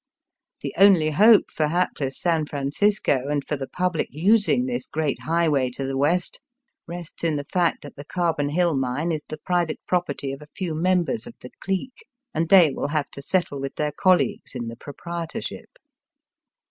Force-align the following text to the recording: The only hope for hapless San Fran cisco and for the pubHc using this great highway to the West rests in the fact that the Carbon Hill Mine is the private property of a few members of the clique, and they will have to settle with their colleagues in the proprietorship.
The 0.61 0.73
only 0.79 1.11
hope 1.11 1.51
for 1.51 1.67
hapless 1.67 2.19
San 2.19 2.47
Fran 2.47 2.71
cisco 2.71 3.27
and 3.27 3.45
for 3.45 3.55
the 3.55 3.67
pubHc 3.67 4.07
using 4.09 4.65
this 4.65 4.87
great 4.87 5.21
highway 5.21 5.69
to 5.75 5.85
the 5.85 5.95
West 5.95 6.41
rests 6.87 7.23
in 7.23 7.35
the 7.35 7.43
fact 7.43 7.83
that 7.83 7.95
the 7.95 8.03
Carbon 8.03 8.49
Hill 8.49 8.75
Mine 8.75 9.11
is 9.11 9.21
the 9.27 9.37
private 9.37 9.77
property 9.87 10.33
of 10.33 10.41
a 10.41 10.47
few 10.55 10.73
members 10.73 11.27
of 11.27 11.35
the 11.41 11.51
clique, 11.59 12.07
and 12.33 12.49
they 12.49 12.71
will 12.71 12.87
have 12.87 13.11
to 13.11 13.21
settle 13.21 13.61
with 13.61 13.75
their 13.75 13.91
colleagues 13.95 14.55
in 14.55 14.69
the 14.69 14.75
proprietorship. 14.75 15.69